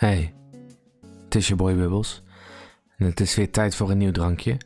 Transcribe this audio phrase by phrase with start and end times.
[0.00, 0.34] Hey,
[1.24, 2.22] het is je boy Bubbles.
[2.96, 4.56] En het is weer tijd voor een nieuw drankje.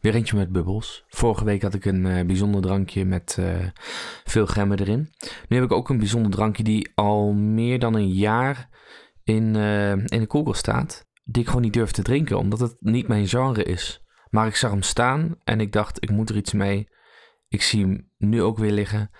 [0.00, 1.04] Weer eentje met bubbels.
[1.08, 3.66] Vorige week had ik een eh, bijzonder drankje met eh,
[4.24, 5.12] veel gemmen erin.
[5.48, 8.68] Nu heb ik ook een bijzonder drankje die al meer dan een jaar
[9.24, 11.06] in, eh, in de koelkast staat.
[11.24, 14.04] Die ik gewoon niet durf te drinken, omdat het niet mijn genre is.
[14.30, 16.88] Maar ik zag hem staan en ik dacht, ik moet er iets mee.
[17.48, 19.10] Ik zie hem nu ook weer liggen.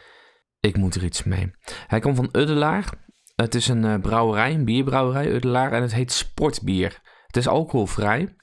[0.61, 1.51] Ik moet er iets mee.
[1.87, 3.07] Hij komt van Uddelaar.
[3.43, 5.73] Het is een uh, brouwerij, een bierbrouwerij, Uddelaar.
[5.73, 7.01] En het heet Sportbier.
[7.27, 8.37] Het is alcoholvrij.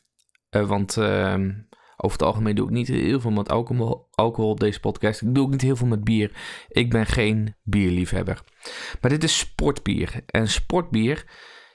[0.51, 1.33] Uh, want uh,
[1.97, 5.21] over het algemeen doe ik niet heel veel met alcohol, alcohol op deze podcast.
[5.21, 6.31] Ik doe ook niet heel veel met bier.
[6.67, 8.43] Ik ben geen bierliefhebber.
[9.01, 10.23] Maar dit is sportbier.
[10.25, 11.25] En sportbier,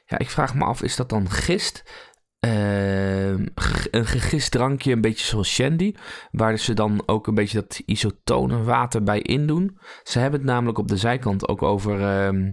[0.07, 2.09] ja, ik vraag me af, is dat dan gist?
[2.45, 5.95] Uh, een gegist drankje, een beetje zoals shandy,
[6.31, 9.79] waar ze dan ook een beetje dat isotone water bij indoen.
[10.03, 12.01] Ze hebben het namelijk op de zijkant ook over.
[12.33, 12.49] Uh,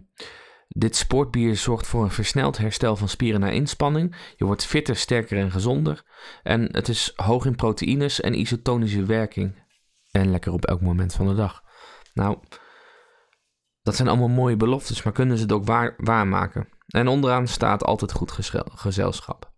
[0.68, 4.16] dit sportbier zorgt voor een versneld herstel van spieren na inspanning.
[4.36, 6.04] Je wordt fitter, sterker en gezonder.
[6.44, 9.66] En het is hoog in proteïnes en isotonische werking.
[10.12, 11.64] En lekker op elk moment van de dag.
[12.14, 12.38] Nou,
[13.82, 16.70] dat zijn allemaal mooie beloftes, maar kunnen ze het ook waar, waarmaken?
[16.88, 18.31] En onderaan staat altijd goed
[18.76, 19.52] gezelschap.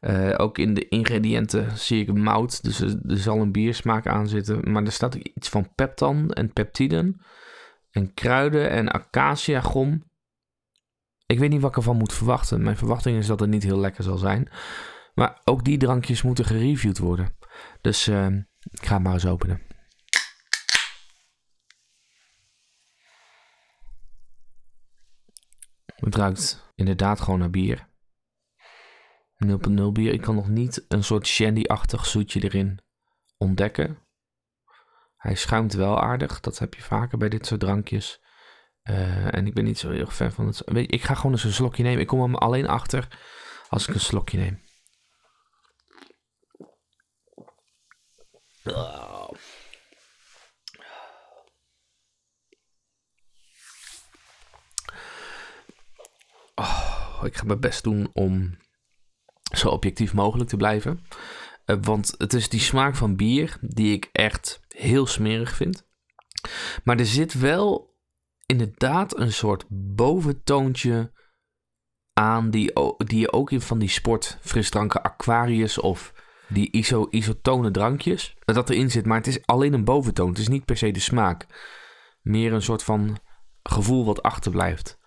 [0.00, 4.72] Uh, ook in de ingrediënten zie ik mout, dus er, zal een biersmaak aan zitten.
[4.72, 7.20] Maar er staat ook iets van peptan en peptiden.
[7.90, 10.12] En kruiden en acacia gom.
[11.26, 12.62] Ik weet niet wat ik ervan moet verwachten.
[12.62, 14.48] Mijn verwachting is dat het niet heel lekker zal zijn.
[15.14, 17.36] Maar ook die drankjes moeten gereviewd worden.
[17.80, 18.26] Dus uh,
[18.70, 19.62] ik ga het maar eens openen.
[25.84, 27.88] Het ruikt inderdaad gewoon naar bier.
[29.46, 30.12] 0.0 bier.
[30.12, 32.80] Ik kan nog niet een soort shandy-achtig zoetje erin
[33.36, 33.98] ontdekken.
[35.16, 36.40] Hij schuimt wel aardig.
[36.40, 38.23] Dat heb je vaker bij dit soort drankjes.
[38.90, 40.62] Uh, en ik ben niet zo heel erg fan van het.
[40.74, 42.00] Ik ga gewoon eens een slokje nemen.
[42.00, 43.08] Ik kom hem alleen achter
[43.68, 44.62] als ik een slokje neem.
[56.54, 58.58] Oh, ik ga mijn best doen om
[59.56, 61.06] zo objectief mogelijk te blijven.
[61.66, 65.86] Uh, want het is die smaak van bier die ik echt heel smerig vind.
[66.84, 67.93] Maar er zit wel
[68.46, 71.12] inderdaad een soort boventoontje
[72.12, 76.12] aan die, die je ook in van die sportfrisdranken Aquarius of
[76.48, 79.06] die iso, isotone drankjes, dat erin zit.
[79.06, 80.28] Maar het is alleen een boventoon.
[80.28, 81.46] Het is niet per se de smaak.
[82.20, 83.18] Meer een soort van
[83.62, 84.98] gevoel wat achterblijft.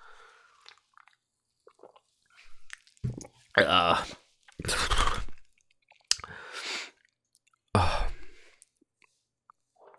[3.54, 4.02] Uh.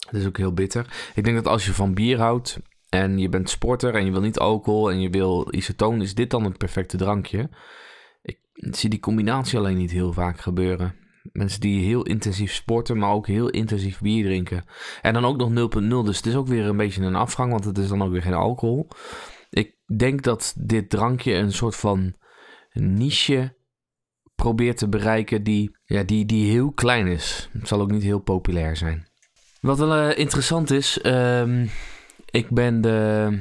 [0.08, 1.10] Het is ook heel bitter.
[1.14, 4.20] Ik denk dat als je van bier houdt en je bent sporter en je wil
[4.20, 7.48] niet alcohol en je wil isotoon, is dit dan het perfecte drankje?
[8.22, 10.94] Ik zie die combinatie alleen niet heel vaak gebeuren.
[11.32, 14.64] Mensen die heel intensief sporten, maar ook heel intensief bier drinken.
[15.02, 17.64] En dan ook nog 0.0, dus het is ook weer een beetje een afgang, want
[17.64, 18.88] het is dan ook weer geen alcohol.
[19.50, 22.14] Ik denk dat dit drankje een soort van
[22.72, 23.56] niche
[24.34, 27.48] probeert te bereiken die, ja, die, die heel klein is.
[27.52, 29.08] Het zal ook niet heel populair zijn.
[29.60, 31.70] Wat wel uh, interessant is, um,
[32.30, 33.38] ik ben de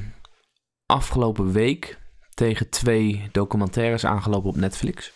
[0.85, 1.99] afgelopen week
[2.33, 5.13] tegen twee documentaires aangelopen op Netflix.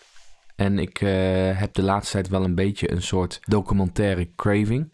[0.56, 1.10] En ik uh,
[1.58, 4.92] heb de laatste tijd wel een beetje een soort documentaire craving.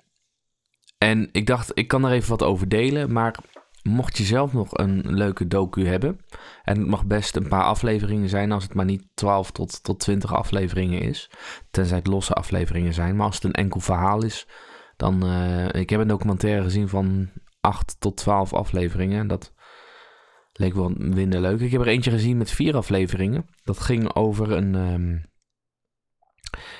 [0.98, 3.12] En ik dacht, ik kan er even wat over delen.
[3.12, 3.38] Maar
[3.82, 6.20] mocht je zelf nog een leuke docu hebben.
[6.62, 8.52] En het mag best een paar afleveringen zijn.
[8.52, 11.30] Als het maar niet 12 tot, tot 20 afleveringen is.
[11.70, 13.16] Tenzij het losse afleveringen zijn.
[13.16, 14.46] Maar als het een enkel verhaal is.
[14.96, 15.26] Dan.
[15.26, 17.30] Uh, ik heb een documentaire gezien van
[17.68, 19.20] 8 tot 12 afleveringen.
[19.20, 19.52] En dat
[20.52, 21.60] leek wel minder leuk.
[21.60, 23.46] Ik heb er eentje gezien met vier afleveringen.
[23.62, 24.74] Dat ging over een.
[24.74, 25.26] Um,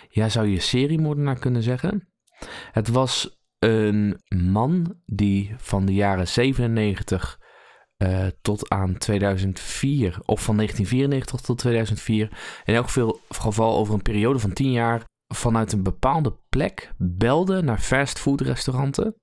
[0.09, 2.09] ja, zou je seriemoordenaar kunnen zeggen?
[2.73, 7.41] Het was een man die van de jaren 97
[7.99, 12.89] uh, tot aan 2004, of van 1994 tot 2004, in elk
[13.29, 19.17] geval over een periode van 10 jaar, vanuit een bepaalde plek belde naar fastfoodrestauranten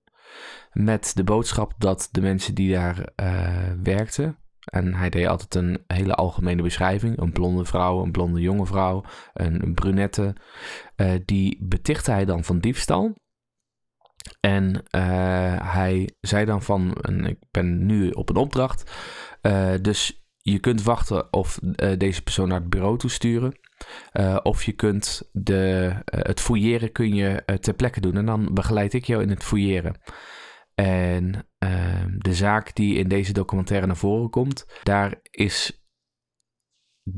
[0.72, 5.84] met de boodschap dat de mensen die daar uh, werkten, en hij deed altijd een
[5.88, 9.04] hele algemene beschrijving, een blonde vrouw, een blonde jonge vrouw,
[9.34, 10.36] een, brunette,
[10.96, 13.16] uh, die betichtte hij dan van diefstal.
[14.40, 16.96] En uh, hij zei dan van,
[17.26, 18.92] ik ben nu op een opdracht,
[19.82, 21.60] dus je kunt wachten of
[21.98, 23.60] deze persoon naar het bureau toe sturen.
[24.14, 28.18] Uh, of je kunt de, uh, het fouilleren kun je uh, ter plekke doen.
[28.18, 30.02] En dan begeleid ik jou in het fouilleren.
[30.76, 35.86] En ehm, de zaak die in deze documentaire naar voren komt, daar is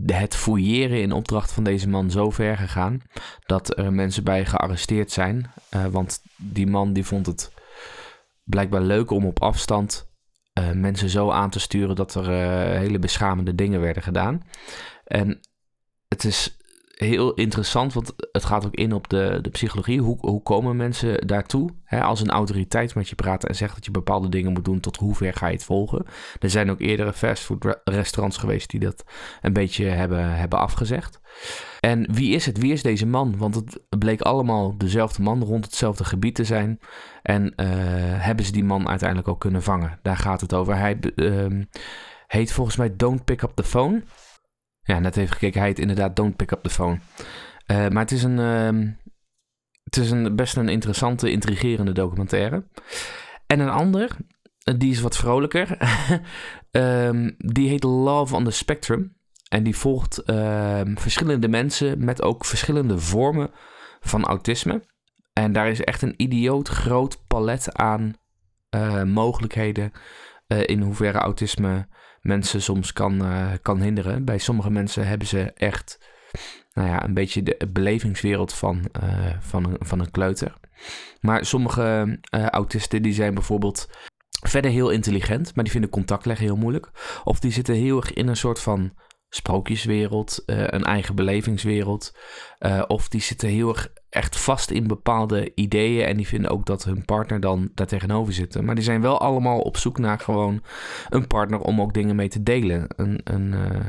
[0.05, 3.01] het fouilleren in opdracht van deze man zo ver gegaan
[3.45, 5.51] dat er mensen bij gearresteerd zijn.
[5.91, 7.51] Want die man die vond het
[8.43, 10.11] blijkbaar leuk om op afstand
[10.73, 12.29] mensen zo aan te sturen dat er
[12.77, 14.43] hele beschamende dingen werden gedaan.
[15.05, 15.39] En
[16.07, 16.57] het is
[16.97, 20.01] heel interessant, want het gaat ook in op de, de psychologie.
[20.01, 21.69] Hoe, hoe komen mensen daartoe?
[21.89, 24.97] als een autoriteit met je praat en zegt dat je bepaalde dingen moet doen, tot
[24.97, 26.05] hoe ver ga je het volgen?
[26.39, 29.03] Er zijn ook eerdere fastfood-restaurants geweest die dat
[29.41, 31.19] een beetje hebben, hebben afgezegd.
[31.79, 32.57] En wie is het?
[32.57, 33.37] Wie is deze man?
[33.37, 36.79] Want het bleek allemaal dezelfde man rond hetzelfde gebied te zijn.
[37.21, 37.67] En uh,
[38.25, 39.99] hebben ze die man uiteindelijk ook kunnen vangen?
[40.01, 40.75] Daar gaat het over.
[40.75, 41.61] Hij uh,
[42.27, 44.03] heet volgens mij Don't Pick Up the Phone.
[44.87, 45.59] Ja, net even gekeken.
[45.59, 46.99] Hij heet inderdaad Don't Pick Up the Phone.
[47.71, 48.93] Uh, maar het is een, uh,
[49.83, 52.67] het is een best een interessante, intrigerende documentaire.
[53.47, 54.15] En een ander,
[54.77, 55.77] die is wat vrolijker.
[56.71, 59.15] um, die heet Love on the Spectrum.
[59.49, 63.51] En die volgt ehm, verschillende mensen met ook verschillende vormen
[63.99, 64.83] van autisme.
[65.33, 68.13] En daar is echt een idioot groot palet aan
[68.75, 69.91] uh, mogelijkheden
[70.47, 71.87] uh, in hoeverre autisme
[72.21, 74.25] mensen soms kan, uh, kan hinderen.
[74.25, 75.99] Bij sommige mensen hebben ze echt
[76.73, 78.85] nou ja, een beetje de belevingswereld van,
[79.39, 80.53] van, een, van een kleuter.
[81.19, 83.89] Maar sommige autisten die zijn bijvoorbeeld
[84.47, 86.91] verder heel intelligent, maar die vinden contact leggen heel moeilijk.
[87.23, 88.93] Of die zitten heel erg in een soort van
[89.29, 92.17] sprookjeswereld, een eigen belevingswereld.
[92.87, 96.83] Of die zitten heel erg echt vast in bepaalde ideeën en die vinden ook dat
[96.83, 98.61] hun partner dan daar tegenover zit.
[98.61, 100.63] Maar die zijn wel allemaal op zoek naar gewoon
[101.09, 102.85] een partner om ook dingen mee te delen.
[102.95, 103.85] Een, een, uh,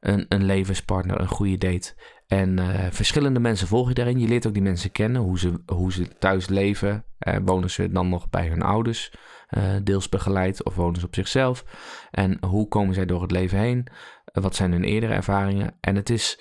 [0.00, 1.94] een, een levenspartner, een goede date.
[2.26, 2.58] En
[2.92, 4.18] verschillende mensen volg je daarin.
[4.18, 7.04] Je leert ook die mensen kennen, hoe ze, hoe ze thuis leven.
[7.44, 9.12] wonen ze dan nog bij hun ouders?
[9.82, 11.64] deels begeleid of wonen ze op zichzelf?
[12.10, 13.86] En hoe komen zij door het leven heen?
[14.24, 15.74] Wat zijn hun eerdere ervaringen?
[15.80, 16.40] En het is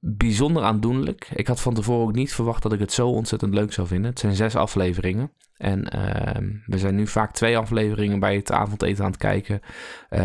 [0.00, 1.30] bijzonder aandoenlijk.
[1.34, 4.10] Ik had van tevoren ook niet verwacht dat ik het zo ontzettend leuk zou vinden.
[4.10, 5.32] Het zijn zes afleveringen.
[5.56, 9.60] En uh, we zijn nu vaak twee afleveringen bij het avondeten aan het kijken.
[10.10, 10.20] Uh,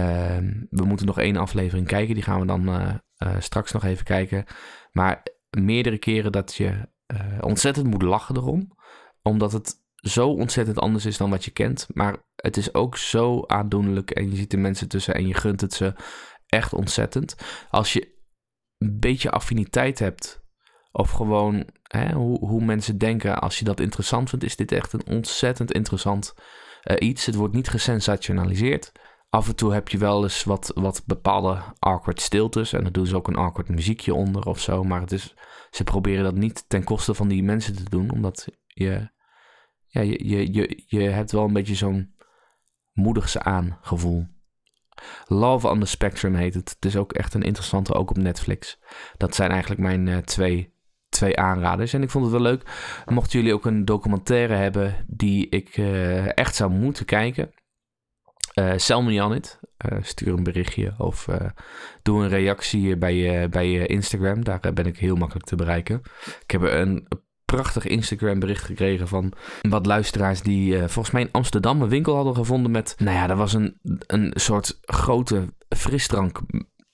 [0.70, 2.14] we moeten nog één aflevering kijken.
[2.14, 4.46] Die gaan we dan uh, straks nog even kijken.
[4.92, 8.72] Maar meerdere keren dat je eh, ontzettend moet lachen erom.
[9.22, 11.88] Omdat het zo ontzettend anders is dan wat je kent.
[11.94, 14.12] Maar het is ook zo aandoenlijk.
[14.12, 15.94] En je ziet de mensen tussen en je gunt het ze
[16.46, 17.36] echt ontzettend.
[17.70, 18.15] Als je
[18.86, 20.44] een beetje affiniteit hebt,
[20.92, 24.94] of gewoon hè, hoe, hoe mensen denken, als je dat interessant vindt, is dit echt
[24.94, 26.34] een ontzettend interessant
[26.84, 27.26] uh, iets.
[27.26, 28.92] Het wordt niet gesensationaliseerd.
[29.30, 32.74] Af en toe heb je wel eens wat, wat bepaalde awkward stiltes.
[32.74, 34.84] En dan doen ze ook een awkward muziekje onder of zo.
[34.84, 35.36] Maar het is,
[35.70, 38.12] ze proberen dat niet ten koste van die mensen te doen.
[38.12, 39.10] Omdat je,
[39.86, 42.16] ja, je, je, je, je hebt wel een beetje zo'n
[42.94, 44.28] moedig ze aan gevoel.
[45.28, 46.70] Love on the Spectrum heet het.
[46.70, 48.80] Het is ook echt een interessante, ook op Netflix.
[49.18, 50.74] Dat zijn eigenlijk mijn uh, twee,
[51.10, 51.94] twee aanraders.
[51.94, 52.64] En ik vond het wel leuk.
[53.06, 57.52] Mochten jullie ook een documentaire hebben die ik uh, echt zou moeten kijken.
[58.60, 59.60] Uh, me on it.
[60.02, 61.28] stuur een berichtje of
[62.02, 64.44] doe een reactie bij bij Instagram.
[64.44, 66.02] Daar ben ik heel makkelijk te bereiken.
[66.42, 67.08] Ik heb een
[67.46, 72.16] prachtig Instagram bericht gekregen van wat luisteraars die uh, volgens mij in Amsterdam een winkel
[72.16, 76.42] hadden gevonden met, nou ja, dat was een, een soort grote frisdrank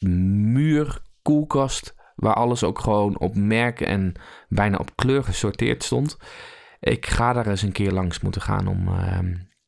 [0.08, 4.14] muur koelkast waar alles ook gewoon op merken en
[4.48, 6.18] bijna op kleur gesorteerd stond.
[6.80, 9.20] Ik ga daar eens een keer langs moeten gaan om uh,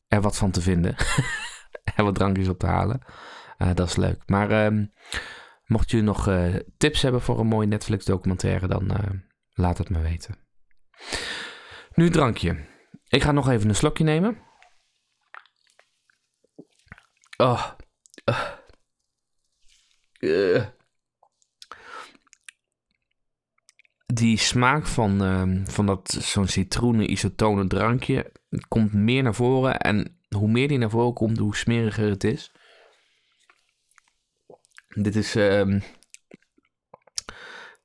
[0.06, 0.96] er wat van te vinden.
[1.96, 3.00] en wat drankjes op te halen.
[3.58, 4.22] Uh, dat is leuk.
[4.26, 4.84] Maar uh,
[5.66, 8.92] mocht je nog uh, tips hebben voor een mooie Netflix documentaire, dan
[9.54, 10.43] laat het me weten.
[11.94, 12.66] Nu drankje.
[13.08, 14.42] Ik ga nog even een slokje nemen.
[17.36, 17.70] Oh.
[20.18, 20.66] Uh.
[24.06, 28.32] Die smaak van, uh, van dat zo'n citroenen isotonen drankje
[28.68, 29.78] komt meer naar voren.
[29.78, 32.52] En hoe meer die naar voren komt, hoe smeriger het is.
[34.88, 35.80] Dit is uh,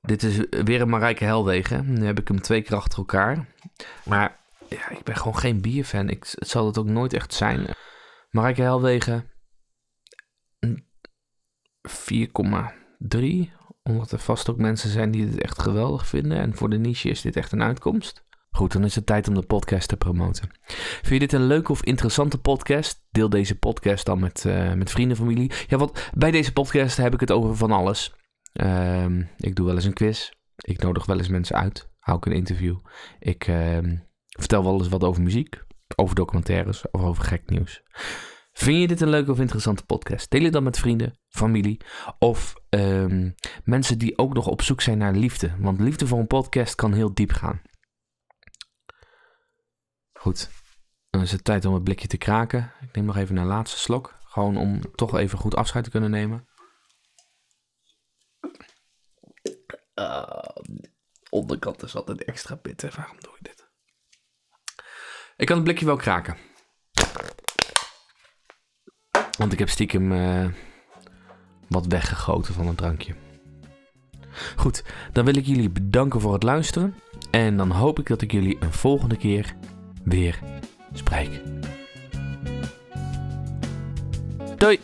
[0.10, 1.94] dit is weer een Marijke Helwegen.
[1.94, 3.48] Nu heb ik hem twee keer achter elkaar.
[4.06, 6.10] Maar ja, ik ben gewoon geen bierfan.
[6.10, 7.68] Ik, het zal het ook nooit echt zijn.
[8.30, 9.30] Marijke Helwegen
[10.68, 10.74] 4,3.
[13.84, 16.38] Omdat er vast ook mensen zijn die het echt geweldig vinden.
[16.38, 18.28] En voor de niche is dit echt een uitkomst.
[18.52, 20.50] Goed, dan is het tijd om de podcast te promoten.
[20.66, 23.06] Vind je dit een leuke of interessante podcast?
[23.12, 25.52] Deel deze podcast dan met, uh, met vrienden, familie.
[25.68, 28.14] Ja, want bij deze podcast heb ik het over van alles.
[28.54, 30.30] Um, ik doe wel eens een quiz.
[30.56, 31.90] Ik nodig wel eens mensen uit.
[32.00, 32.78] Hou ik een interview.
[33.20, 35.64] Ik um, vertel wel eens wat over muziek,
[35.96, 37.84] over documentaires of over gek nieuws.
[38.52, 40.32] Vind je dit een leuke of interessante podcast?
[40.32, 41.82] Deel het dan met vrienden, familie
[42.18, 43.30] of ehm,
[43.64, 45.52] mensen die ook nog op zoek zijn naar liefde.
[45.60, 47.62] Want liefde voor een podcast kan heel diep gaan.
[50.14, 50.50] Goed,
[51.10, 52.72] dan is het tijd om het blikje te kraken.
[52.82, 54.18] Ik neem nog even een laatste slok.
[54.24, 56.48] Gewoon om toch even goed afscheid te kunnen nemen.
[60.00, 60.42] Uh,
[61.30, 62.94] onderkant is altijd extra bitter.
[62.98, 63.68] Waarom doe ik dit?
[65.38, 66.38] Ik kan het blikje wel kraken.
[69.38, 70.48] Want ik heb stiekem uh,
[71.68, 73.16] wat weggegoten van het drankje.
[74.56, 76.96] Goed, dan wil ik jullie bedanken voor het luisteren.
[77.32, 79.56] En dan hoop ik dat ik jullie een volgende keer
[80.04, 80.40] weer
[80.94, 81.42] spreek.
[84.58, 84.80] Doei!